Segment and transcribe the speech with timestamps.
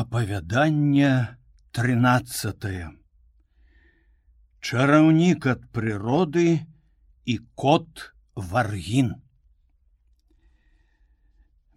[0.00, 1.36] Апавяданне
[1.76, 2.64] 13
[4.64, 6.64] Чараўнік ад прыроды
[7.28, 8.06] і кот
[8.54, 9.12] варгін.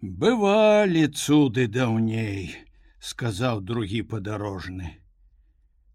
[0.00, 2.56] Бывалі цуды даўней,
[3.12, 4.96] сказаў другі падарожны.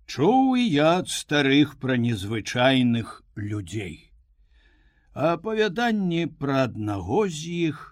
[0.05, 4.13] Чуў я ад старых пра незвычайных людзей.
[5.17, 7.85] Апавяданні пра аднаго з іх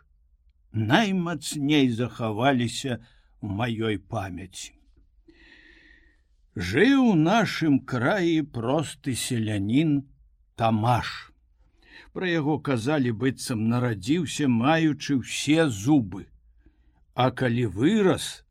[0.71, 4.73] наймацней захаваліся, у маёй памяці.
[6.55, 10.03] Жыў у нашым краі просты селянін
[10.59, 11.31] Тамаш.
[12.11, 16.25] Пра яго казалі быццам нарадзіўся, маючы ўсе зубы.
[17.15, 18.43] А калі вырас,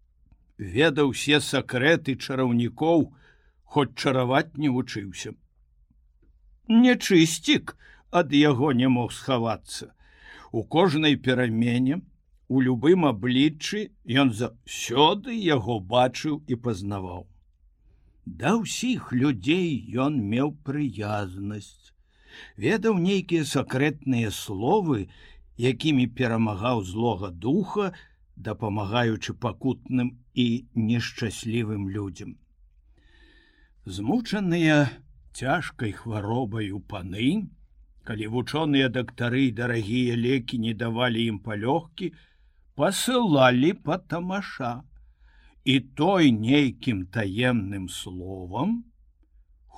[0.56, 3.12] ведаў усе сакрэты чараўнікоў,
[3.64, 5.34] хоць чараваць не вучыўся.
[6.68, 7.76] Нечысцік
[8.10, 9.92] ад яго не мог схавацца.
[10.52, 12.00] У кожнай перамене
[12.48, 13.80] у любым абліччы
[14.22, 17.26] ён заўсёды яго бачыў і пазнаваў.
[18.24, 19.68] Да ўсіх людзей
[20.04, 21.92] ён меў прыязнасць,
[22.56, 25.08] ведаў нейкія сакрэтныя словы,
[25.58, 27.92] якімі перамагаў злога духа,
[28.36, 32.36] дапамагаючы пакутным і нешчаслівым людзям.
[33.84, 34.88] Змучаныя
[35.32, 37.48] цяжкай хваробаю паны,
[38.08, 42.12] калі вучоныя дактары і дарагія лекі не давалі ім палёгкі,
[42.78, 44.74] посылалі по тамаша
[45.64, 48.76] і той нейкім таемным словам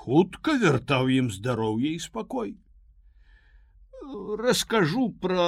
[0.00, 2.52] хутка вяртаў ім здароўе і спакой
[4.42, 5.46] расскажу про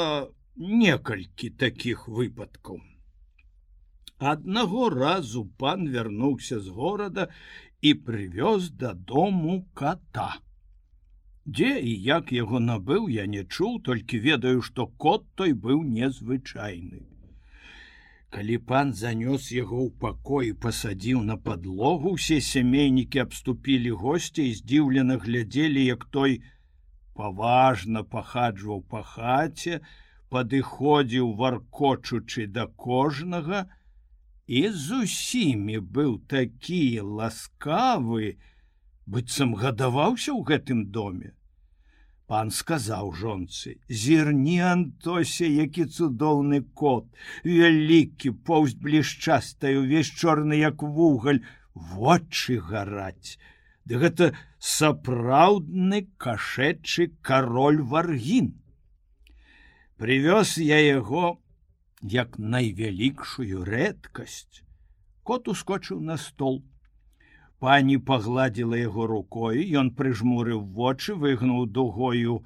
[0.57, 2.81] некалькі таких выпадкаў.
[4.33, 7.29] Аднаго разу пан вярнуўся з горада
[7.81, 10.29] і прывёз дадому кота.
[11.45, 17.12] Дзе і як яго набыў я не чуў толькі ведаю што кот той быў незвычайны
[18.33, 24.55] Калі пан занёс яго ў пакой і пасадзіў на падлогу, усе сямейнікі абступілі госця і
[24.61, 26.39] здзіўлена глядзелі, як той
[27.19, 29.83] паважна пахаджваў па хаце,
[30.33, 33.67] падыходзіў варкочучы да кожнага.
[34.49, 36.83] І з усімі быў такі
[37.21, 38.33] ласкавы,
[39.05, 41.37] быццам гадаваўся ў гэтым доме
[42.33, 43.71] пан сказаў жонцы
[44.03, 47.05] зірні антосе які цудоўны кот
[47.45, 51.43] вялікі поўсць блішчастай увесь чорны як вугаль
[51.75, 53.37] вочы гараць.
[53.85, 58.53] Ды гэта сапраўдны кашэчы кароль варгін.
[60.01, 61.37] Привёз я яго
[62.01, 64.65] як найвялікшую рэдкасць
[65.23, 66.63] кот ускочыў на стол
[67.63, 72.41] пані пагладзіла яго рукой ён прыжмурыў вочы выгнуў дугою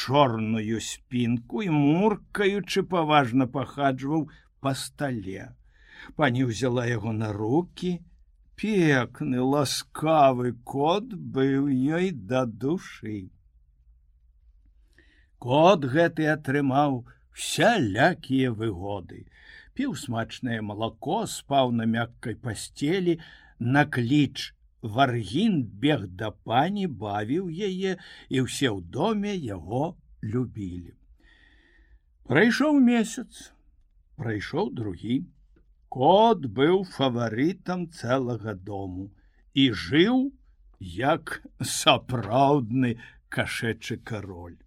[0.00, 4.26] чорную спінку і муркаючы паважна пахаджваў
[4.60, 5.46] па стале.
[6.20, 7.94] Пані ўзяла яго на руки
[8.60, 13.16] пекны ласкавы кот быў ёй да душы.
[15.38, 17.00] Кот гэты атрымаў
[17.32, 19.24] всялякія выгоды.
[19.72, 23.18] Піў смачнае малако спаў на мяккай пасцелі
[23.58, 24.52] на кліч
[24.82, 30.94] Варгін бег да пані бавіў яе і ўсе ў доме яго любілі.
[32.28, 33.50] Прайшоў месяц,
[34.16, 35.24] прайшоў другі.
[35.88, 39.10] Кот быў фаварытам цэлага дому
[39.54, 40.30] і жыў
[40.78, 43.00] як сапраўдны
[43.32, 44.58] кашэчы кароль.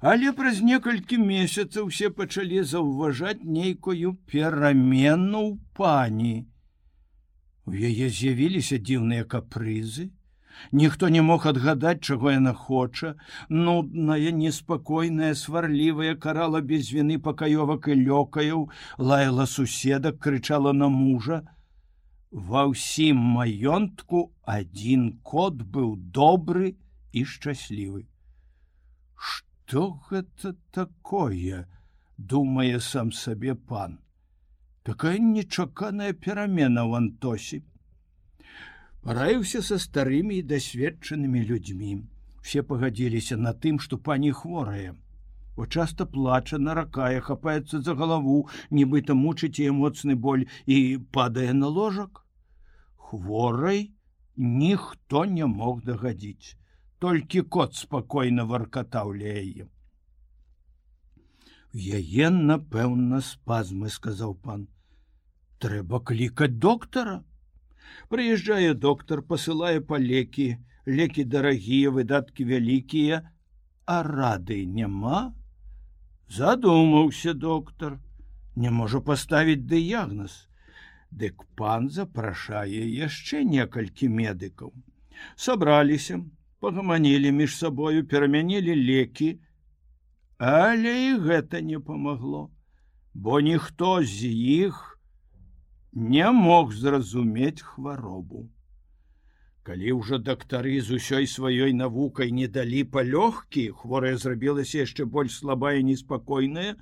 [0.00, 6.34] Але праз некалькі месяцаў усе пачалі заўважаць нейкую перамену ў пані
[7.66, 10.10] У яе з'явіліся дзіўныя капрызы.
[10.80, 13.14] Ніхто не мог адгадаць, чаго яна хоча,
[13.48, 21.42] нудная, неспакойная, сварлівая карала без віны пакаёвак і лёкаяў, лаяла суседак, крычала на мужа.
[22.30, 26.74] Ва ўсім маёнтку адзін кот быў добры
[27.12, 28.06] і шчаслівы.
[29.18, 31.66] Што гэта такое?
[32.16, 33.98] думае сам сабе пан
[34.84, 37.62] такая нечаканая перамена в антосе.
[39.04, 41.92] Параіўся са старымі і дасведчанымі людзьмі.
[42.44, 44.94] Все пагадзіліся на тым што пані хворая.
[45.56, 48.36] О часто плача наракае хапаецца за галаву
[48.78, 52.20] нібыта мучыць е моцны боль і падае на ложак.
[52.96, 53.92] Хворай
[54.36, 56.56] ніхто не мог дагадзіць.
[56.98, 59.68] Толькі кот спакойна варкатаў ля яе.
[61.72, 64.68] Яе напэўна спазмы сказаў пан
[65.62, 67.22] трэба клікаць доктара
[68.08, 70.56] прыязджае доктар посылае па лекі.
[70.86, 73.22] Лекі дарагія выдаткі вялікія
[73.86, 75.20] а рады няма
[76.28, 77.96] задумаўся доктар
[78.56, 80.34] не можа паставіць дыягноз
[81.14, 84.72] Дык пан запрашае яшчэ некалькі медыкаў.
[85.36, 86.16] Сабраліся,
[86.58, 89.28] пагаманілі між сабою, перамянілі лекі,
[90.38, 92.50] але і гэта не памагло,
[93.14, 94.93] бо ніхто з іх не
[95.94, 98.50] мог зразумець хваробу.
[99.62, 105.78] Калі ўжо дактары з усёй сваёй навукай не далі палёгкі, хворая зрабілася яшчэ больш слабая
[105.80, 106.74] і неспакойная,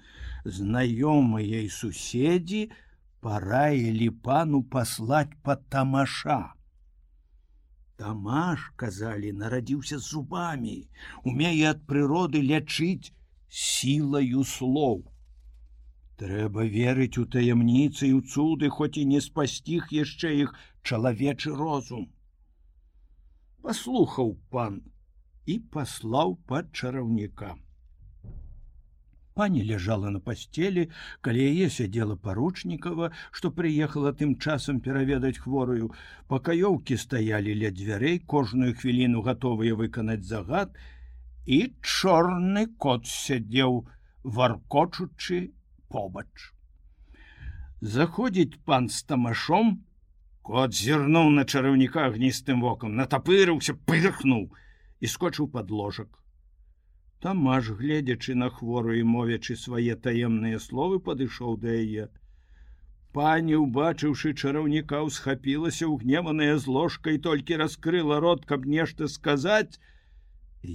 [0.44, 2.72] знаёмыя і суседзі
[3.20, 6.56] параілі пану паслаць под тамаша.
[8.02, 10.88] Тамаш, казалі, нарадзіўся зубамі,
[11.22, 13.14] умее ад прыроды лячыць
[13.46, 15.06] сілаю слоў.
[16.22, 22.10] Трэба верыць у таямніцы і ў цуды, хоць і не спасціг яшчэ іх чалавечы розум
[23.62, 24.80] паслухаў пан
[25.52, 27.54] і паслаў пад чараўніка.
[29.38, 30.82] Пані ляжала на пасцелі,
[31.26, 35.88] калі яе сядзела паручнікава, што прыехала тым часам пераведаць хворую.
[36.32, 40.76] Пакаёўкі стаялі ля дзвярэй, кожную хвіліну гатовыя выканаць загад,
[41.46, 43.82] і чорны кот сядзеў,
[44.22, 45.40] варкочучы
[45.94, 46.50] побач.
[47.80, 49.72] Заходзіць пан з тамашом,
[50.48, 54.48] Кот зірнуў на чараўніка агністым вокам, натапырыўся, пырхнуў
[54.98, 56.08] і скочыў под ложак.
[57.22, 62.08] Тамаш, гледзячы на хвору і мовячы свае таемныя словы, падышоў да яе.
[63.14, 69.78] Пані, убачыўшы чараўніка, усхапілася ўгневаная з ложкай, толькі раскрыла рот, каб нешта сказаць,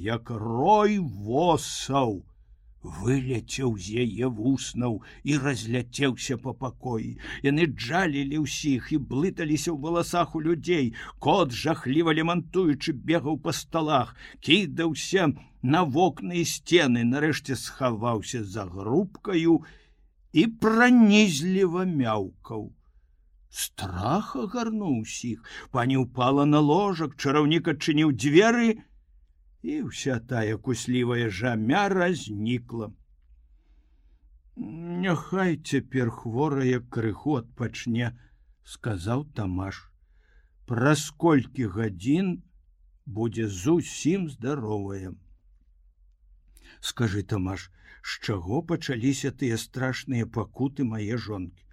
[0.08, 2.22] як рой восаў
[3.00, 7.18] выляцеў з яе вуснаў і разляцеўся по пакоі.
[7.44, 10.94] Яны джалілі ўсіх і блыталіся ў валасах у людзей.
[11.20, 15.28] Кот жахліва лемантуючы бегаў па сталах, кідаўся
[15.62, 19.62] на вокны і сцены, нарэшце схаваўся за грубкаю
[20.34, 22.72] і пранізліва мяўкаў.
[23.50, 28.68] Страх агарнуў усіх, пані ўпала на ложак, чараўнік адчыніў дзверы,
[29.68, 32.88] і вся тая куслівая жамя разнікла.
[35.06, 38.12] Няхай цяпер хворая крыху адпачне,
[38.64, 39.82] сказаў Тамаш.
[40.72, 42.30] Праз колькі гадзін
[43.20, 45.12] будзе зусім здаровая.
[46.80, 47.68] Скажы Тамаш,
[48.02, 51.68] з чаго пачаліся тыя страшныя пакуты мае жонкі.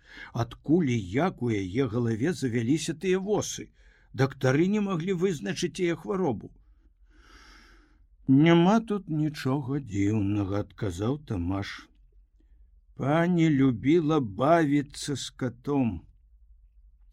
[0.44, 3.70] Адкуль і як у яе галаве завяліся тыя восы.
[4.12, 6.50] Дактары не маглі вызначыць яе хваробу.
[8.26, 11.88] Няма тут нічога дзіўнага, адказаў Тамаш.
[12.97, 16.00] Пані любіла бавіцца з катом.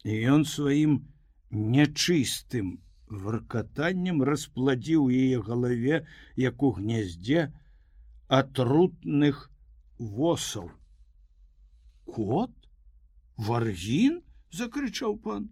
[0.08, 1.04] І ён сваім
[1.52, 2.80] нячыстым
[3.12, 6.00] варкатаннем распладзіў яе галаве,
[6.40, 7.52] як у гняздзе
[8.32, 9.50] атрутных
[10.00, 10.72] восаў.
[12.08, 12.56] Кот,
[13.36, 15.50] варгін, закрычаў пан.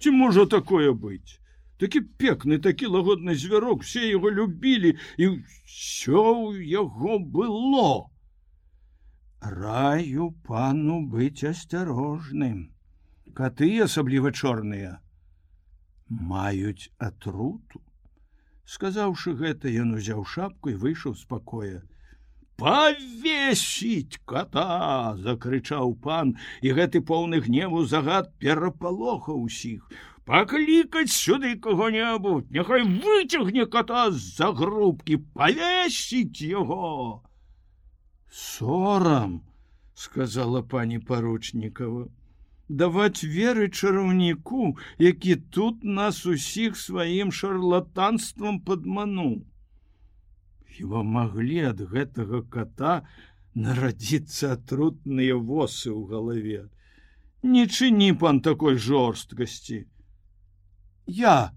[0.00, 1.43] Ці можа такое быць?
[1.78, 5.28] Такі пекны такі лагодны звярок все его любілі і
[5.66, 8.10] все ў яго было.
[9.40, 12.70] Раю пану быць асцярожным.
[13.34, 15.00] Коты асабліва чорныя
[16.08, 17.82] маюць атруту.
[18.64, 21.82] Сказаўшы гэта ён узяў шапку і выйшаў спакоя
[22.54, 32.48] павесіць кота закрычаў пан і гэты поўны гневу загад перапалоха ўсіх у паклікаць сюды кого-небудзь
[32.56, 37.20] няхай выцягне кота з-за грубкі павесіць яго
[38.42, 39.34] сорам
[40.04, 42.06] сказала пані паручнікова
[42.68, 49.36] даваць веры чараўніку які тут нас усіх сваім шарлатанствам падмануў
[50.76, 52.98] хіба маглі ад гэтага кота
[53.54, 56.62] нарадзіцца атрутныя восы ў галаве
[57.56, 59.84] не чыні пан такой жорсткасці
[61.06, 61.52] я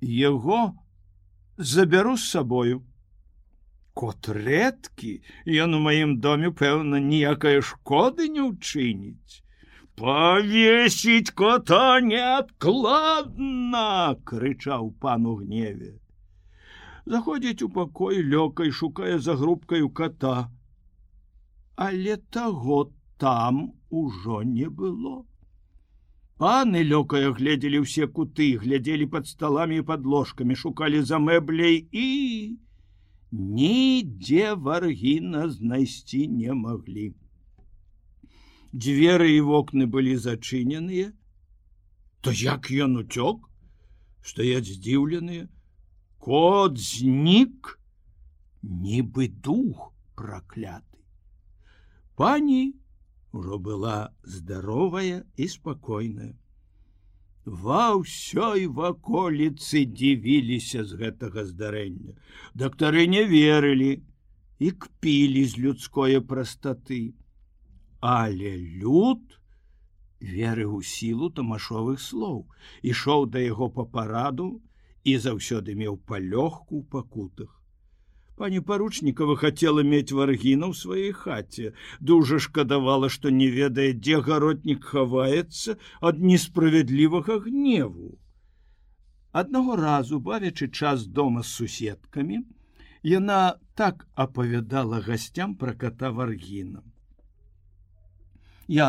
[0.00, 0.74] его
[1.56, 2.82] забяру з сабою
[3.98, 5.12] кот рэдкі
[5.66, 9.42] ён у маім доме пэўна ніякай шкоды не ўчыніць
[9.98, 13.86] павесіць кота неадкладна
[14.32, 15.96] крычаў пану гневе
[17.12, 20.36] заходзіць у пакой лёкай шукае за грубкаю кота.
[21.76, 22.78] Але таго
[23.24, 25.24] там ужо не было
[26.38, 32.06] Паны лёкая гледзелі ўсе куты, глядзелі под сталамі под ложкамі, шукалі за мэбляй і
[33.32, 37.10] нідзе варгіна знайсці не маглі.
[38.70, 41.10] Дзверы і вокны былі зачыненыя,
[42.22, 43.50] то як ён уцёк,
[44.22, 45.50] стаяць здзіўленыя,
[46.22, 47.74] кот знік,
[48.62, 51.02] нібы дух пракляты.
[52.14, 52.78] Пані
[53.32, 56.34] ўжо была здаровая і спакойная
[57.48, 62.12] ва ўсёй ваколіцы дзівіліся з гэтага здарэння.
[62.52, 64.04] Дактары не верылі
[64.58, 67.16] і кпілі з людской прастаты.
[68.00, 69.40] Але люд
[70.20, 72.46] верыў у сілу тамашовых слоў
[72.82, 74.60] ішоў да яго па параду
[75.04, 77.57] і заўсёды меў палёгку ў пакутах
[78.38, 81.72] Пані паручнікова хацела мець варгіна ў сваёй хаце.
[81.98, 85.74] Дужа шкадавала, што не ведае, дзе гаротнік хаваецца
[86.10, 88.12] ад несправядлівага гневу.
[89.42, 92.38] Аднаго разу, бавячы час дома з суседкамі,
[93.14, 93.40] яна
[93.74, 96.86] так апавядала гасцям пра ката варгіна.
[98.68, 98.88] Я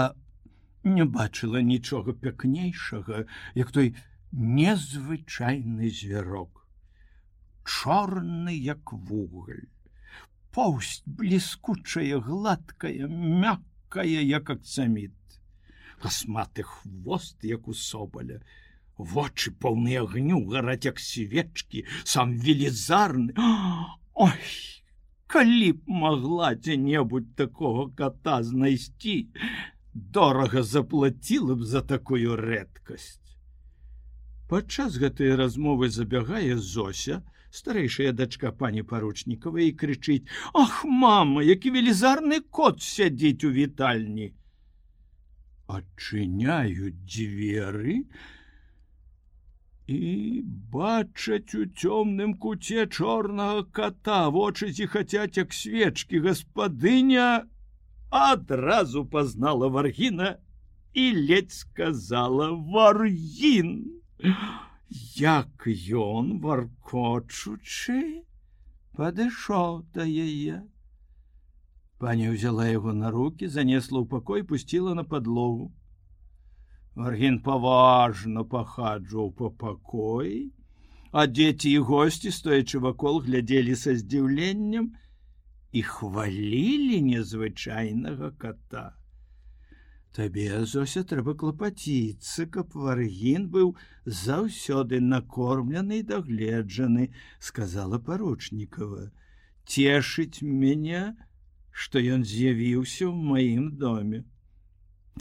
[0.84, 3.26] не бачыла нічога пякнейшага,
[3.56, 3.96] як той
[4.32, 6.59] незвычайны звярок
[7.70, 9.68] чорны як вугаль.
[10.56, 15.14] Поўсць бліскучая гладкая мяккая як акцаміт.
[16.02, 18.42] Касматы хвост як у собаля.
[18.98, 23.38] Вочы поўныя агню гараць як свечкі сам велізарны.
[24.14, 24.50] Ой
[25.30, 29.30] калі б могла дзе-небудзь такого кота знайсці
[29.94, 33.22] дорага заплаціла б за такую рэдкасць.
[34.50, 37.22] Падчас гэтай размовы забягае зося
[37.52, 44.34] старэйшая дачка пані паручнікова і крычыць ах мама які велізарны кот сядзіць у вітальні
[45.70, 48.02] адчыняюць дзверы
[49.90, 50.42] і
[50.74, 54.20] бачаць у цёмным куце чорнага кота.
[54.30, 57.50] Вочы зіхацяць як свечкі гаспадыня
[58.10, 60.38] адразу пазнала варгіна
[60.94, 63.74] і ледзь сказала варгін
[65.22, 65.70] як
[66.04, 68.00] ён варкочучы
[69.00, 70.62] падышоў да яе.
[72.00, 75.70] Пані ўзяла яго на руки занесла ў пакой пусціла на подлогу
[77.00, 80.40] варгін паважна пахаджваў по пакоі
[81.12, 84.90] а дзеці і госці стоячы вакол глядзелі са здзіўленнем
[85.72, 88.84] і хвалілі незвычайнага кота
[90.18, 93.76] Табе зося трэба клапаціцца, каб варгін быў
[94.20, 99.12] заўсёды накормлены дагледжаны, сказала паручнікова.
[99.70, 101.04] Цешыць мяне,
[101.70, 104.26] што ён з'явіўся ў маім доме.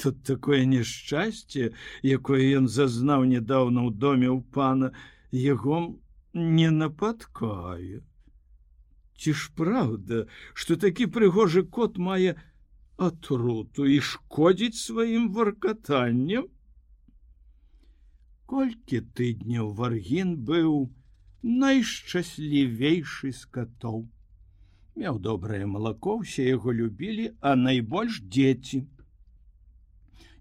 [0.00, 1.71] Тут такое няшчасце,
[2.02, 4.92] якое ён зазнаў нядаўна ў доме ў пана,
[5.37, 6.00] яго
[6.33, 8.00] не нападкае.
[9.18, 12.38] Ці ж праўда, што такі прыгожы кот мае,
[12.99, 16.49] атруту і шкодзіць сваім варкатаннем.
[18.50, 20.88] Колькі тыдняў варгін быў
[21.43, 24.09] найшчаслівейшы з катоў.
[24.99, 28.83] Меў добрае малако, усе яго любілі, а найбольш дзеці.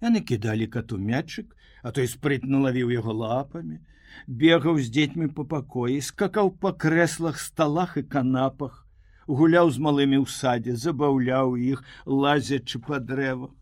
[0.02, 3.78] Яны кідалі кату мячык, а той спрытна лавіў яго лапамі,
[4.26, 8.87] бегаў з дзецьмі па пакоі, скакаў па крэслах, сталах і канапах,
[9.28, 13.54] гуляў з малымі ў садзе, забаўляў іх, лазячы па дрэвах.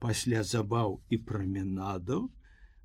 [0.00, 2.28] Пасля забаў і праменадаў,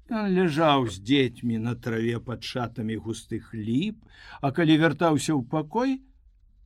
[0.09, 3.97] Ён ляжаў з дзецьмі на траве пад шатамі густых ліп,
[4.41, 6.01] а калі вяртаўся ў пакой,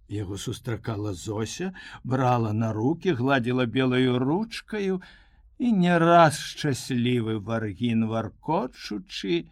[0.07, 1.73] яго сустракала Зося,
[2.03, 5.01] брала на руки, гладзіла белаю ручкаю
[5.59, 9.51] і не раз шчаслівы варгін варкотчучы,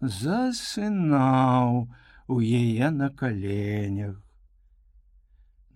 [0.00, 1.84] засынаў
[2.32, 4.16] у яе на каленях.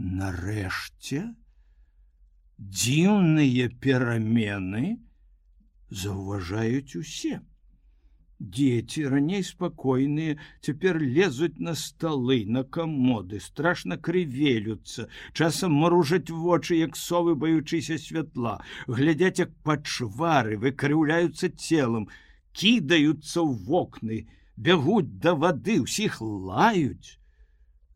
[0.03, 1.19] Нарэшце
[2.59, 4.83] дзіўныя перамены
[6.03, 7.39] заўважаюць усе.
[8.57, 10.35] Дзеці раней спакойныя
[10.67, 15.07] цяпер лезуць на сталы, на камоды, страшна крывелюцца,
[15.39, 22.11] часам маружаць вочы, як совы баючыся святла, глядяць як пачвары, выкрыўляюцца целам,
[22.51, 24.23] кідаюцца ў вокны,
[24.59, 27.22] бягуць да вады, усіх лаюць.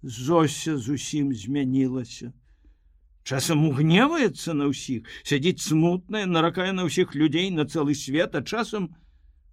[0.06, 2.30] Зося зусім змянілася.
[3.26, 8.94] Часам угневаецца на ўсіх, сядзіць смутная, наракае на ўсіх людзей на цэлы свет, а часам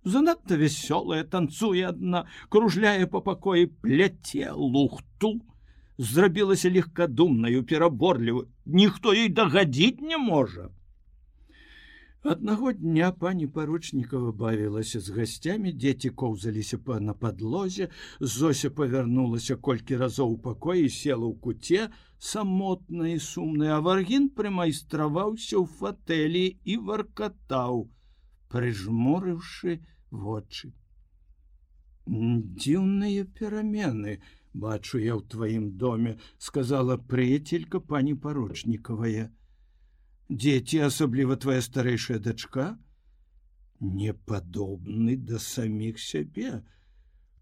[0.06, 5.42] занадта вясёлая, танцуе адна, кружляе па пакоі пляце лухту,
[5.98, 10.70] зрабілася легкадумнаю, пераборліву, ніхто ёй дагадзіць не можа.
[12.24, 17.88] Аднаго дня пані паручнікова бавілася з гасцямі, дзеці коўзаліся па на падлозе,
[18.36, 21.90] Зося павярнулася колькі разоў у пакоі, села ў куце,
[22.28, 27.84] самотна і сумны аваргін прымайстраваўся ў фатэлі і варкатаў,
[28.56, 29.78] прыжморыўшы
[30.24, 30.72] вочы.
[32.08, 34.18] Дзіўныя перамены,
[34.56, 39.28] бачу я ў тваім доме, сказала прыяцелька пані паручнікавая
[40.34, 42.66] дзеці асабліва твоя старэйшая дачка
[43.84, 46.64] не падобны да саміх сябе.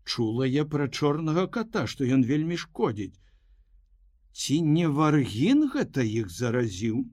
[0.04, 3.20] Чула я пра чорнага кота, што ён вельмі шкодзіць.
[4.34, 7.06] Ці не варгін гэта іх заразіў?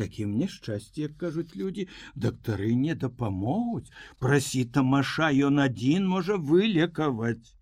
[0.00, 7.52] Такім няшчасці, як кажуць людзі, дактары не дапамогуць, прасі тамаша ён адзін можа вылекаваць.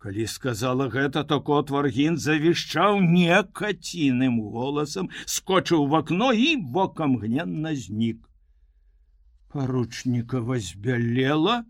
[0.00, 7.74] Калі сказала гэта, то кот варгін завішчаў некаціным голасам, скочыў в акно і бокам гненна
[7.76, 8.24] знік.
[9.52, 11.60] Паручнікава збялела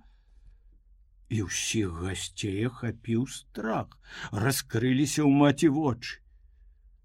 [1.26, 3.98] і ўсіх гасцей хапіў страх.
[4.30, 6.22] Раскрыліся ў маці вочы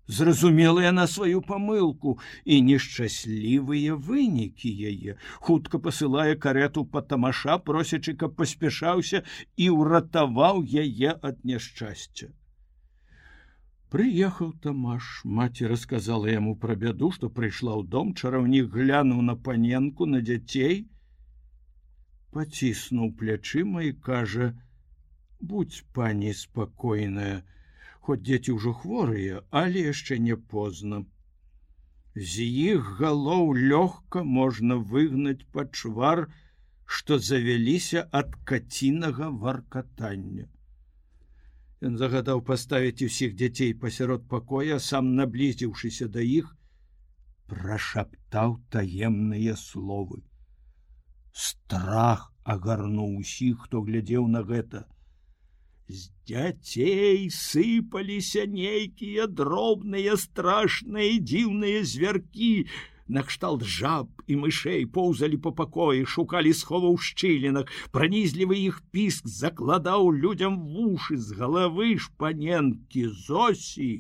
[0.08, 5.18] зразумела яна сваю памылку і нешчаслівыя вынікі яе.
[5.40, 9.24] Хутка пасылае карету па тамаша просячы каб паспяшаўся
[9.58, 12.32] і ўратаваў яе ад няшчасця.
[13.96, 20.06] Прыехаў тамаш, маці расказала яму пра бяду, што прыйшла ў дом, чараўнік глянуў на паненку
[20.10, 20.90] на дзяцей,
[22.36, 24.52] паціснуў плячыма і кажа:
[25.40, 27.46] «Будь пані спакойная,
[28.08, 31.04] хоць дзеці ўжо хворыя, але яшчэ не позна.
[32.16, 36.28] З іх галоў лёгка можна выгнаць пачвар,
[36.86, 40.46] што завяліся ад кацінага варкатання.
[41.86, 46.54] Ён загадаў паставіць усіх дзяцей пасярод пакоя, сам наблізіўшыся да іх,
[47.52, 50.22] прашаптаў таемныя словы.
[51.34, 54.86] Страх агарнуў усіх, хто глядзеў на гэта.
[55.88, 62.66] З дзяцей сыпаліся нейкія дробныя страшныя дзіўныя звяркі,
[63.18, 70.10] накшталт жаб і мышэй поўзалі по пакоі шукалі схова ў шчылінах пранізлівы іх піск закладаў
[70.26, 73.92] людям вушы з галавы шпаненкі зосі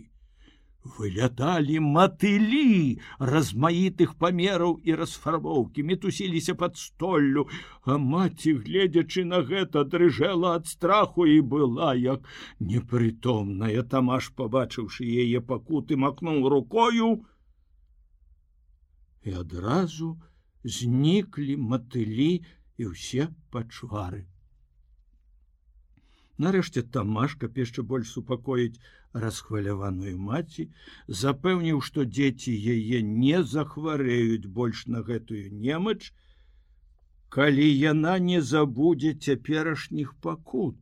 [0.85, 3.01] выляталі матылі
[3.31, 7.45] размаітых памераў і расфарбоўкі мітусіліся под столлю
[7.83, 15.41] а маці гледзячы на гэта дрыжэла ад страху і была як непрытомная тамаш побачыўшы яе
[15.53, 17.09] пакуты макнуў рукою
[19.25, 20.13] і адразу
[20.63, 22.31] зніклі матылі
[22.77, 24.25] і ўсе пачвары.
[26.37, 28.81] Нарэшце тамашка яшчэ больш супакоіць
[29.23, 30.67] расхваляваную маці,
[31.23, 36.11] запэўніў, што дзеці яе не захварэюць больш на гэтую немач,
[37.35, 40.81] калі яна не забудзе цяперашніх пакут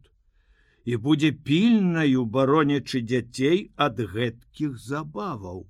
[0.86, 5.64] і будзе пільнаю баронячы дзяцей ад гэткіх забаваў.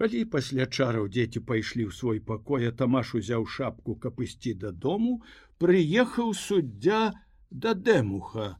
[0.00, 5.20] Калі пасля чараў дзеці пайшлі ў свой пакой, а тамаш узяў шапку, каб ісці дадому,
[5.62, 7.02] прыехаў суддзя
[7.50, 8.59] да дэмуха.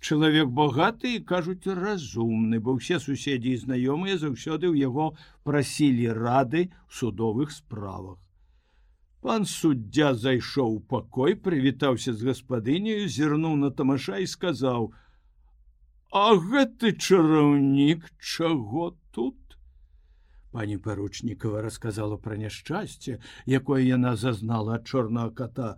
[0.00, 5.12] Чалавек багаты і кажуць разумны, бо ўсе суседзі і знаёмыя заўсёды ў яго
[5.44, 8.16] прасілі рады ў судовых справах.
[9.20, 14.92] Пан суддзя зайшоў у пакой, прывітаўся з гаспадыняю, зірнуў на тамаша і сказаў:
[16.22, 19.36] «А гэты чараўнік чаго тут?
[20.50, 25.76] Пані паручнікова рассказала пра няшчасце, якое яна зазнала ад чорнага кота.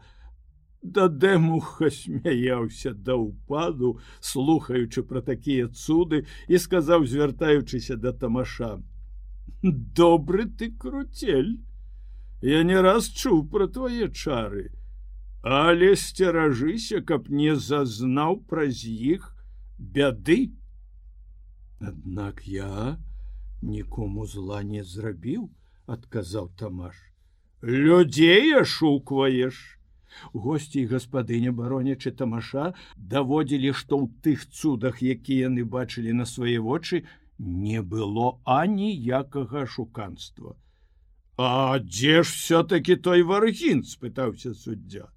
[0.83, 8.83] Дадэмуха смяяўся да ўпаду, слухаючы пра такія цуды і сказаў, звяртаючыся да тамаша:
[9.63, 11.61] «Добры ты круцель.
[12.43, 14.75] Я не раз чуў пра твае чары,
[15.43, 19.31] але сцеражыся, каб не зазнаў праз іх
[19.79, 20.51] бяды.
[21.79, 22.99] Аднак я,
[23.63, 25.47] нікому зла не зрабіў
[25.87, 26.99] адказаў тамаш
[27.63, 29.79] людзей ашукваеш
[30.33, 36.59] госці і гаспадыня баронячы тамаша даводзілі што ў тых цудах якія яны бачылі на свае
[36.61, 37.05] вочы
[37.39, 40.57] не было аніякага шуканства.
[41.37, 45.09] А дзе ж все-таки той варгін спытаўся суддзя.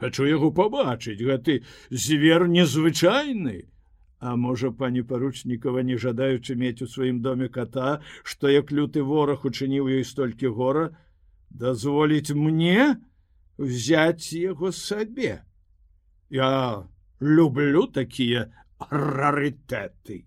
[0.00, 1.20] Хачу яго пабачыць?
[1.20, 3.68] Гэты звер незвычайны!
[4.20, 9.46] А можа пані паручнікова не жадаючы мець у сваім доме кота, што як люты вораг
[9.48, 10.90] учыніў ёй столькі гора,
[11.48, 13.00] дазволіць мне
[13.60, 15.44] взять яго сабе.
[16.30, 16.88] Я
[17.20, 18.48] люблю такія
[18.88, 20.24] рарытэты.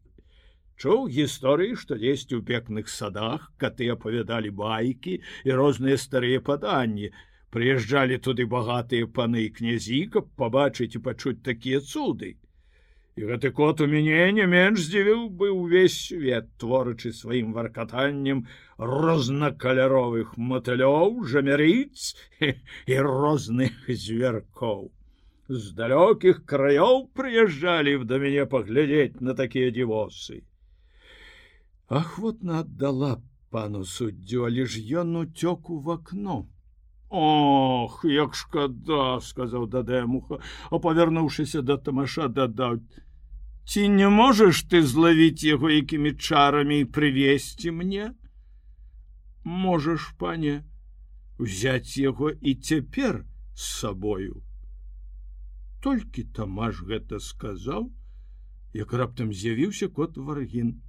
[0.78, 5.20] Чуў гісторыі, што есть у пекных садах, каты апавядалі байкі
[5.50, 7.10] і розныя старыя паданні.
[7.50, 12.38] Прыязджалі туды багатыя паны і князі, каб пабачыць і пачуць такія цуды
[13.16, 18.46] і гэты кот у мяне не менш здзівіў бы ўвесь свет творачы сваім варкатаннем
[18.78, 22.16] рознакаляровых матылёў жамярыц
[22.94, 24.90] і розных звяркоў.
[25.50, 30.42] З далёкіх краёў прыязджалі да мяне паглядзець на такія дзівосы.
[31.90, 33.22] Ахвотна аддала
[33.54, 36.38] пану суддзю але ж ён уцёк у в акно
[37.22, 42.80] ох як шкада сказаў дадэмуха а павярнуўшыся да тамаша дадаў
[43.70, 48.12] ці не можаш ты злавіць яго якімі чарамі і прывесці мне
[49.44, 50.56] можаш пане
[51.38, 54.42] взять яго і цяпер з сабою
[55.84, 57.92] толькі тамаш гэта сказаў
[58.74, 60.82] як раптам з'явіўся кот варгін.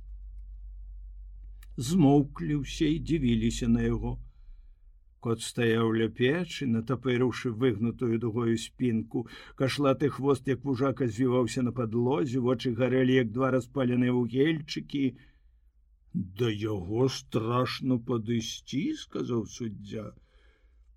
[1.76, 4.16] Змоўклі ўсе і дзівіліся на яго
[5.24, 9.22] Кот стаяў ля печы, натапырыўшы выгнутую дугою спінку.
[9.60, 15.04] Кашлаты хвост, як вужака звіваўся на падлозе, вочы гарэлі, як два распаленыя вугельчыкі.
[16.12, 20.04] Да яго страшно падысці, сказаў суддзя.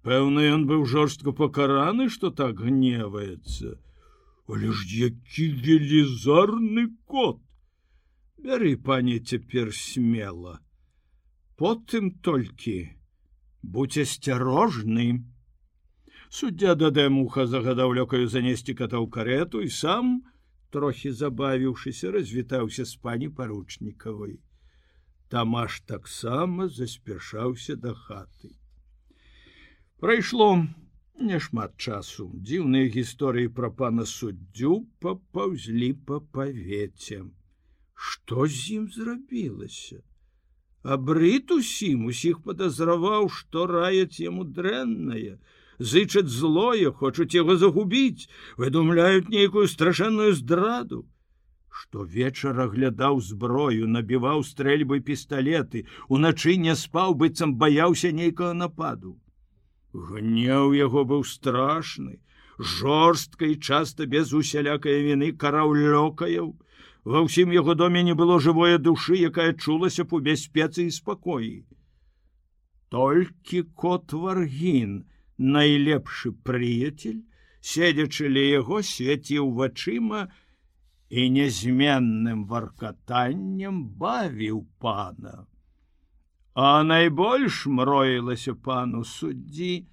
[0.04, 3.80] Пэўна, ён быў жорстко пакараны, што так гневаецца.
[4.52, 7.40] Але ж які велізарны кот!
[8.44, 10.60] Бяры, пане, цяпер смела.
[11.56, 12.78] Потым толькі,
[13.75, 15.08] будь асцярожны
[16.39, 20.12] суддзя дадэмуха загадаў лёкаю занесці кота ў карету і сам
[20.75, 24.38] трохі забавіўшыся развітаўся з пані паручнікавай
[25.36, 28.53] тамаш таксама заспяшаўся да хаты.
[29.99, 30.49] Прайшло
[31.32, 32.30] няшмат часу.
[32.49, 37.25] Дзіўныя гісторыі пра пана суддзю папаўзлі па павеце
[37.97, 40.03] што з ім зрабілася
[40.95, 45.38] абрыт усім усіх падазраваў што раяць яму дрэннае
[45.80, 51.06] зычаць злое хочуць яго загубіць выдумляюць нейкую страшэнную здраду.
[51.69, 59.17] Што вечар аглядаў зброю набіваў стрэльбы пісталеты уначы не спаў быццам баяўся нейкага нападу.
[59.93, 62.17] Гнеў яго быў страшны
[62.58, 66.56] жорстка і часта без усялякай віны караў лёкаяў
[67.08, 71.63] Ва ўсім яго доме не было жывое душы, якая чулася б у бяспецы і спакоі.
[72.91, 74.98] Толькі кот варгін,
[75.39, 77.24] найлепшы прыяцель,
[77.63, 80.26] седзячы ля яго свяціў вачыма
[81.08, 85.48] і нязменным варкатаннем бавіў пана.
[86.60, 89.88] А найбольш мроілася пану суддзі,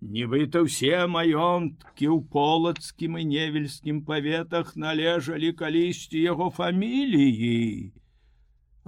[0.00, 7.92] Нібыта ўсе маёнткі ў полацкім і невельскім паветах належалі калісьці яго фаміліі.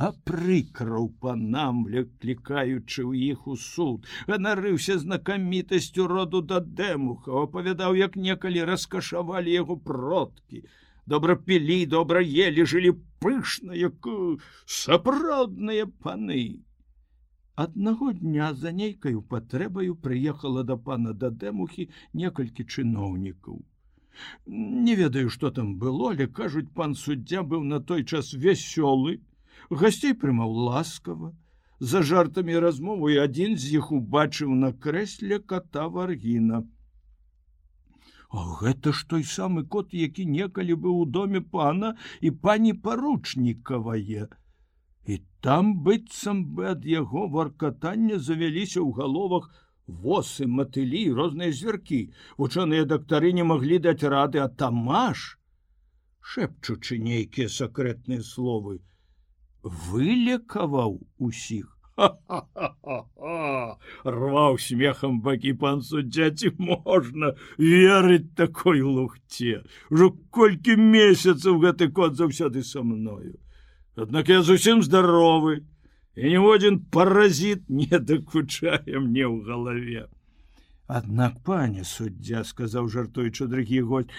[0.00, 8.16] А прыкраў панам, клікаючы ў іх у суд, ганарыўся знакамітасцю роду да дэмуха, апавядаў, як
[8.16, 10.64] некалі раскашавалі яго продкі.
[11.04, 14.08] Добра пілі, добра елі, жылі пышна, як
[14.64, 16.64] сапраўдныя паны.
[17.54, 21.88] Аднаго дня за нейкаю патрэбаю прыехала да пана дадэмухі
[22.20, 23.60] некалькі чыноўнікаў.
[24.86, 29.20] Не ведаю, што там было, але кажуць, пан суддзя быў на той час вясёлы,
[29.68, 31.32] гасцей прымаў ласкава.
[31.80, 36.64] За жартамі размову і адзін з іх убачыў на крэсле кота варгіна.
[38.30, 44.28] О, гэта ж той самы кот, які некалі быў у доме пана і пані паручнікавае
[45.06, 49.50] і там быццам бы ад яго варкатання завяліся ў галовах
[50.06, 52.00] восы матылі розныя зверкі
[52.38, 55.26] вучоныя дактары не маглі даць рады а тамаш
[56.34, 58.78] шэпчучы нейкія сакрэтныя словы
[59.62, 61.68] вылекаваў усіх.
[64.04, 69.62] Рваў смехам бакі пан суддзяці можна верыць такой лухце.
[69.90, 73.38] Ўжо колькі месяцаў гэты кот заўсёды са мною
[73.94, 75.60] Аднак я зусім здаровы
[76.16, 80.08] і ніводзін паразіт не дакучае мне ў галаве.
[80.88, 84.14] Аднак пане суддзя сказаў жартуючы другі год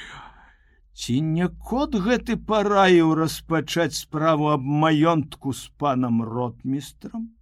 [0.93, 7.33] ці не кот гэты параіў распачаць справу аб маёнтку з панам ротмістрам?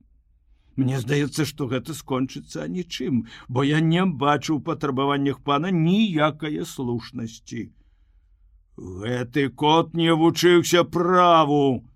[0.80, 7.76] Мне здаецца што гэта скончыцца нічым бо я не бачыў патрабаваннях пана ніякае слушнасці.
[8.80, 11.91] Гэты кот не вучыўся праву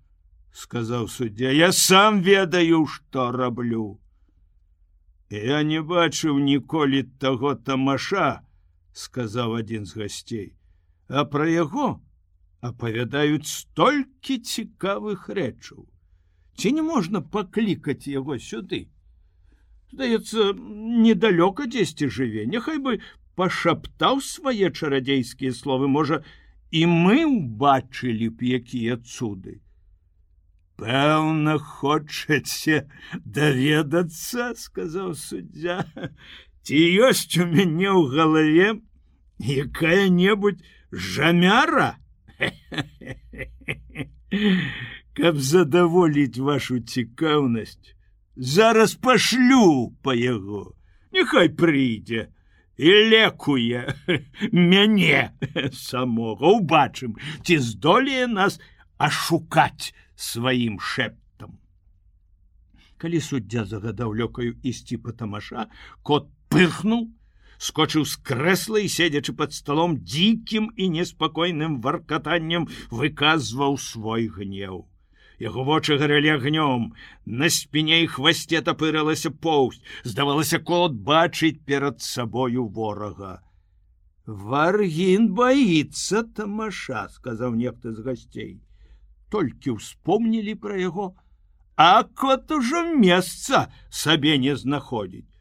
[0.56, 3.86] сказаў суддзя я сам ведаю что раблю
[5.30, 8.28] я не бачыў ніколі таго тамаша
[8.96, 10.48] сказаў адзін з гасцей.
[11.08, 11.88] А пра яго
[12.64, 15.84] апавядаюць столькі цікавых рэчаў.
[16.56, 18.88] Ці не можна паклікаць яго сюды?
[19.92, 20.56] Здаецца
[21.04, 22.46] недалёка дзесьці жыве.
[22.48, 22.98] Няхай бы
[23.36, 25.92] пашаптаў свае чарадзейскія словы.
[25.92, 26.24] Можа
[26.72, 29.60] і мы ўбачылі б якія цуды
[30.80, 32.86] пэўна хочаце
[33.24, 35.84] даведацца сказаў суддзя.
[36.66, 38.68] Ці ёсць у мяне ў галаве
[39.40, 40.60] якая-небудзь
[40.92, 41.96] жамяра?
[45.16, 47.96] Каб задаволіць вашу цікаўнасць
[48.36, 50.74] зараз пашлю па яго.
[51.12, 52.28] Няхай прыйдзе
[52.76, 53.96] і лекуе
[54.52, 55.32] мяне
[55.72, 56.52] самога.
[56.52, 58.60] Убачым, ці здолее нас
[58.98, 61.60] ашукаць сваім шэптам.
[62.96, 65.68] Калі суддзя загадаў лёкаю ісці па тамаша,
[66.02, 67.12] кот пырхнуў,
[67.60, 74.84] скочыў з крэсла і седзячы под столом дзікім і неспакойным варкатаннем выказваў свой гнеў.
[75.38, 76.92] Яго вочы гарэлі агнём
[77.26, 79.82] на спіне і хвасце тапырылася поўсць.
[80.04, 83.42] Здавалася кот бачыць перад сабою ворага.
[84.26, 88.54] Варгін боится тамаша сказаў нехта з гасцей
[89.30, 91.14] толькі ўспомнілі пра яго
[91.76, 93.66] а кот ужо месца
[94.02, 95.36] сабе не знаходзіць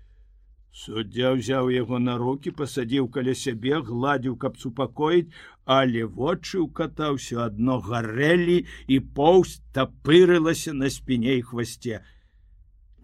[0.75, 5.31] Суддзя ўзяў яго на руки, пасадзіў каля сябе, гладзіў, каб супакоіць,
[5.75, 8.57] але вочы ў ката ўсё адно гарэлі
[8.91, 12.01] і поўсць тапырылася на спіне і хвасце.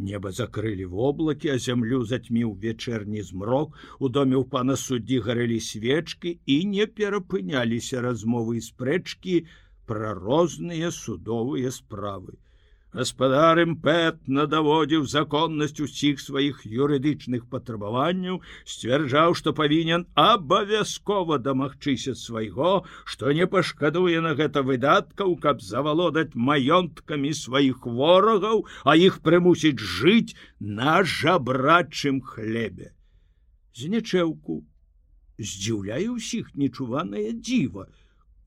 [0.09, 6.35] Неба закрылі воблакі, а зямлю затьміў вечэрні змрок, у доме ў пана суддзі гарэлі свечкі
[6.43, 9.45] і не перапыняліся размовы і спрэчкі
[9.91, 12.39] пра розныя судовыя справы.
[12.95, 18.39] Гаспадар імпэтна даводзіў законнасць усіх сваіх юрыдычных патрабаванняў
[18.71, 22.73] сцвярджаў што павінен абавязкова дамагчыся свайго
[23.13, 30.35] што не пашкадуе на гэта выдаткаў каб завалодаць маёнткамі сваіх ворагаў а іх прымусіць жыць
[30.81, 32.91] на жабрачым хлебе.
[33.83, 34.61] Знечэўку
[35.39, 37.87] здзіўляе ўсіх нечуванае дзіва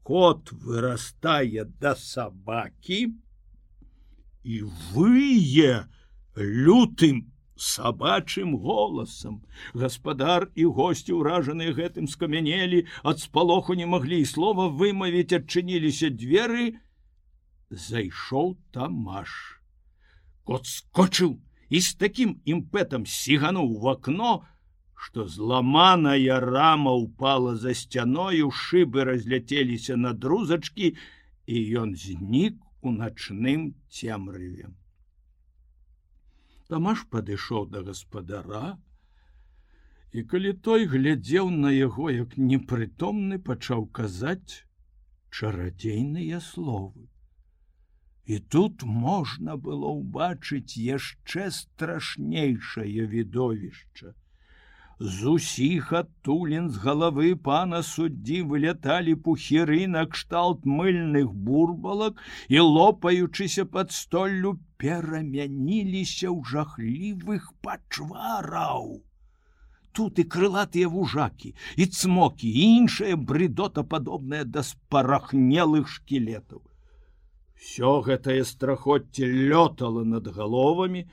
[0.05, 3.17] кот вырастае да сабакі
[4.45, 4.57] і
[4.93, 5.89] вые
[6.37, 7.25] лютым
[7.57, 9.41] сабачым голасам
[9.73, 16.77] гаспадар і госці ўражаныя гэтым скамянелі ад спалоху не маглі і слова вымавіць адчыніліся дзверы.
[17.71, 19.31] Зайшоў тамаш.
[20.45, 21.39] Кот скочыў
[21.71, 24.45] і з такім імпэтам сігануў в акно
[24.95, 30.95] что зламаная рама упала за сцяною шыбы разляцеліся на друзачкі
[31.47, 34.71] і ён знік у начным цемрыве.
[36.69, 38.79] Тамаш падышоў да гаспадара,
[40.15, 44.65] і калі той глядзеў на яго як непрытомны пачаў казаць
[45.35, 47.09] чарадзейныя словы.
[48.25, 54.15] І тут можна было ўбачыць яшчэ страшнейшае відовішча.
[55.05, 63.65] З усіх адтулін з галавы пана суддзі выляталі пухеры на кшталт мыльных бурбалак і лопаючыся
[63.75, 68.89] пад столлю перамяніліся ў жахлівых пачвараў.
[69.93, 76.65] Тут і крылатыя вужакі, і цмокі, і іншая брыдота падобная да спарахнелых шкілетаў.
[77.61, 81.05] Всё гэтае страхоцце лётала над галовамі,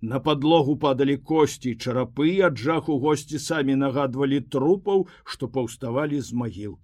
[0.00, 6.74] На подлогу падалі косці чарапы ад жаху госці самі нагадвалі трупаў, што паўставалі з магіл.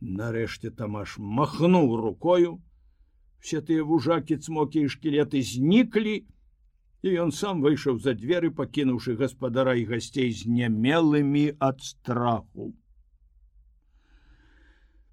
[0.00, 2.58] Нарэшце тамаш махнуў рукою.
[3.38, 6.26] Все тыя вужакі цмокі і шкілеты зніклі,
[7.06, 12.74] і ён сам выйшаў за дзверы, пакінуўшы гаспадара і гасцей з нямелымі ад страху.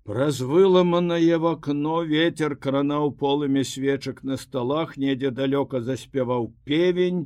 [0.05, 7.23] Праз выламанае в акно ветер кранаў полымі свечак на сталах недзе далёка заспяваў певень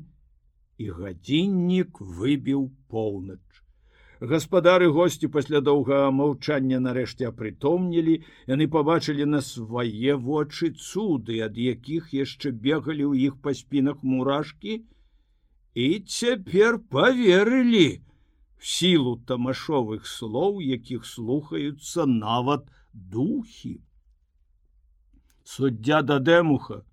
[0.86, 3.44] і гадзіннік выбіў поўнач.
[4.32, 8.16] Гаспадары госці пасля доўгага маўчання нарэшце апрытомнілі,
[8.48, 14.80] яны пабачылі на свае вочы цуды, ад якіх яшчэ бегалі ў іх па спінах мурашкі
[15.76, 17.88] і цяпер поверылі,
[18.60, 23.80] сілу тамашовых слоў, якіх слухаюцца нават духі.
[25.44, 26.84] Суддзя дадэмуха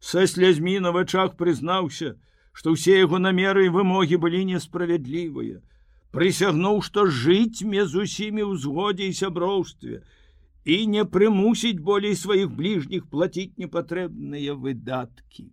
[0.00, 2.16] са слязьмі на вачах прызнаўся,
[2.52, 5.62] што ўсе яго намеры і вымогі былі несправядлівыя,
[6.14, 10.02] прысягнуў, што жыць ме з усімі ўзгодзе і сяброўстве
[10.64, 15.50] і не прымусіць болей сваіх бліжніх плаціць непатрэбныя выдаткі.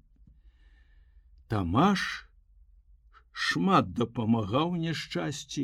[1.51, 2.30] Тамаш,
[3.31, 5.63] шмат дапамагаў няшчасці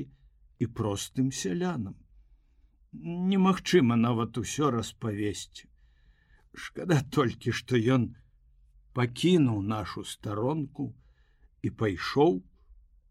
[0.59, 1.95] і простым сялянам.
[2.93, 5.67] Немагчыма нават усё распавесці.
[6.55, 8.15] Шкада толькі, што ён
[8.97, 10.93] пакінуў нашу старонку
[11.61, 12.39] і пайшоў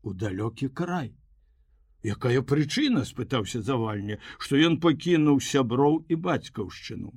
[0.03, 1.12] у далёкі край.
[2.03, 7.12] Якая прычына спытаўся завальня, што ён пакінуў сяброў і бацькаўшчыну.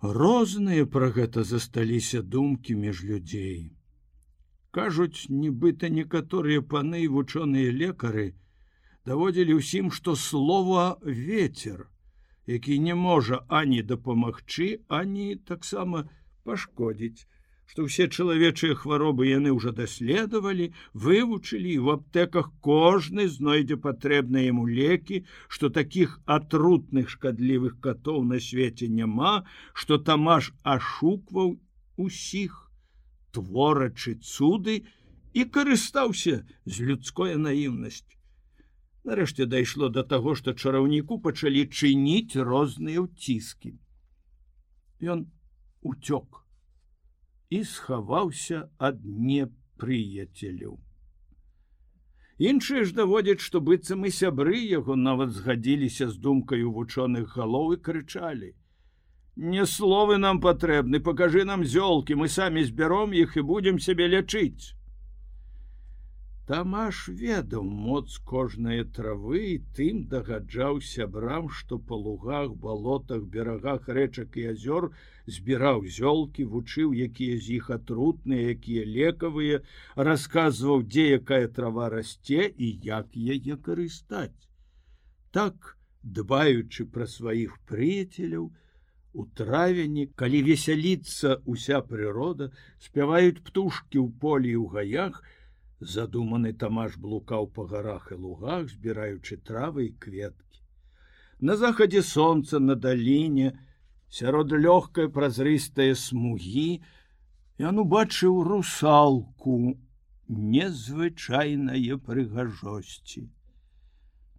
[0.00, 3.79] Розныя пра гэта засталіся думкі між людзей
[4.76, 8.26] кажуць нібыта некаторыя паны і вучоныя лекары
[9.10, 11.88] даводзілі ўсім што слова ветер
[12.50, 16.06] які не можа ані дапамагчы ані таксама
[16.44, 17.26] пашкодзіць
[17.70, 20.64] што ўсе чалавечыя хваробы яны ўжо даследавалі,
[21.02, 28.40] вывучылі і в аптэках кожны знойдзе патрэбныя яму лекі, што такіх атрутных шкадлівых катоў на
[28.46, 29.34] свеце няма,
[29.72, 31.54] што тамаш ашукваў
[31.94, 32.58] усіх,
[33.36, 34.82] творачы цуды
[35.32, 38.16] і карыстаўся з людской наіўнасцю.
[39.04, 43.72] Нарэшце дайшло да таго, што чараўніку пачалі чыніць розныя ўціскі.
[45.00, 45.24] Ён
[45.80, 46.44] уцёк
[47.50, 50.76] і схаваўся ад непрыяцеляў.
[52.40, 57.80] Іншыя ж даводзяць, што быццам і сябры яго нават згадзіліся з думкаю вучоных галоў і
[57.88, 58.52] крычалі:
[59.36, 64.74] «Не словы нам патрэбны, пакажы нам зёлкі, мы самі збяром іх і будзем сябе лячыць.
[66.50, 74.34] Тамаш ведаў моц кожнае травы і тым дагаджаў сябрам, што па лугах, балотах, берагах рэчак
[74.34, 74.88] і азёр
[75.36, 79.62] збіраў зёлкі, вучыў, якія з іх атрутныя, якія лекавыя,
[79.94, 84.50] расказваў, дзе якая трава расце і як яе карыстаць.
[85.30, 88.50] Так, дбаючы пра сваіх прыяцеляў,
[89.12, 95.22] у травені, калі весяліцца уся прырода, спяваюць птушкі ў полі ў гаях,
[95.80, 100.62] задуманы тамаш блукаў па гарах і лугах збіраючы травы і кветкі.
[101.40, 103.56] На захадзе сонца на даліне
[104.12, 106.84] сярод лёгкай празрыстая смугі
[107.58, 109.56] ён убачыў русалку
[110.28, 113.26] незвычайнае прыгажосці.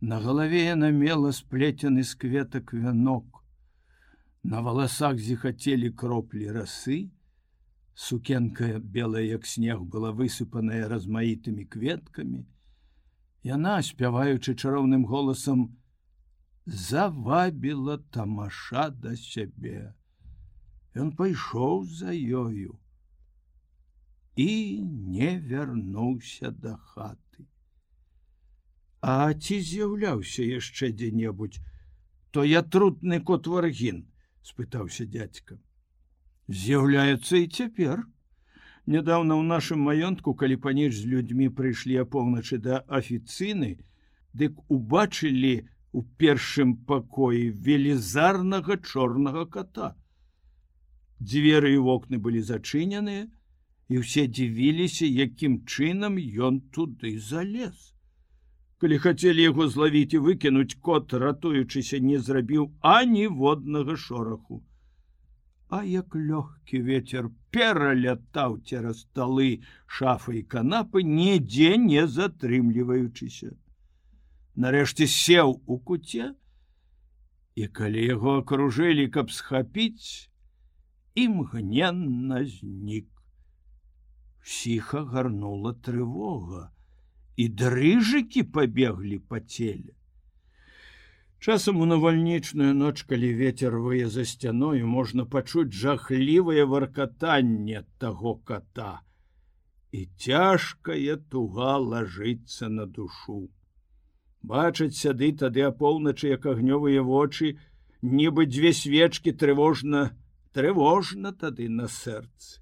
[0.02, 3.41] На галаве яна мела сплецены з кветак вянок
[4.44, 7.10] на валасах зіхацелі кроплі расы
[7.94, 12.46] Сукенка белая як снег была высыпаная размаітымі кветкамі.
[13.44, 15.78] Яна, спяваючы чароўным голасам,
[16.66, 19.94] завабіла тамаша да сябе.
[20.96, 22.80] Ён пайшоў за ёю
[24.36, 24.52] і
[24.82, 27.46] не вярнуўся да хаты.
[29.02, 31.60] А ці з'яўляўся яшчэ дзе-небудзь,
[32.32, 34.08] то я трудны кот варгін,
[34.42, 35.60] спытаўся дядзька
[36.52, 38.04] з'яўляецца і цяпер.
[38.92, 43.78] Нядаўна ў нашым маёнтку, калі паніч з людзьмі прыйшлі апоўначы да афіцыны,
[44.34, 49.94] дык убачылі у першым пакоі велізарнага чорнага кота.
[51.22, 53.30] Дзверы і вокны былі зачыненыя,
[53.92, 57.91] і ўсе дзівіліся, якім чынам ён туды залез.
[58.82, 62.68] Калі хацелі яго злавіць і выкінуць кот, ратуючыся, не зрабіў
[62.98, 64.64] аніводнага шораху
[65.72, 69.64] а як лёгкі ветер пералятаў цераз сталы
[69.98, 73.56] шафы і канапы нідзе не затрымліваючыся.
[74.64, 76.28] Нарэшце сеў у куце,
[77.56, 80.28] і калі яго акружылі, каб схапіць,
[81.16, 83.08] імгненна знік.
[84.44, 86.68] Сіха гарнула трывога,
[87.42, 89.96] і дрыжыкі пабеглі па целе.
[91.42, 98.92] Часам у навальнічную ноч, калі ветер вые за сцяною, можна пачуць жахлівае варкатанне таго кота.
[99.92, 103.40] І цяжкая туга лажыцца на душу.
[104.54, 107.58] Бачаць сяды тады апоўначы, як агнёвыя вочы,
[108.06, 110.06] нібы дзве свечкі трывожна,
[110.54, 112.62] трывожна тады на сэрцы.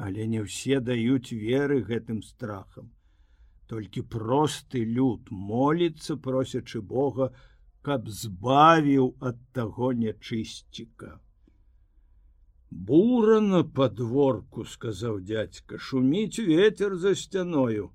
[0.00, 2.95] Але не ўсе даюць веры гэтым страхам.
[3.66, 7.32] Толькі просты люд моліцца, просячы Бога,
[7.82, 11.18] каб збавіў ад таго нячысціка.
[12.70, 17.90] Бура на подворку, сказаў дядька, шуміць ветер за сцяною,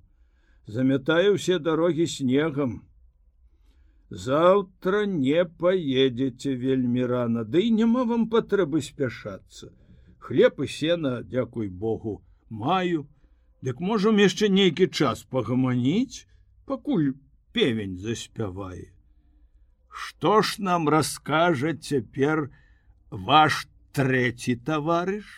[0.66, 2.82] замятаю усе дарогі снегам.
[4.10, 9.72] Заўтра не паедзеце вельмі рана, ды да няма вам патрэбы спяшацца.
[10.18, 13.06] Хлеб і сена, дзякуй Богу, маю,
[13.62, 16.26] Дык можам яшчэ нейкі час пагаманіць,
[16.66, 17.12] пакуль
[17.54, 18.90] певень заспявае.
[19.86, 22.48] Што ж нам раскажа цяпер
[23.10, 25.28] ваш трэці таварыш?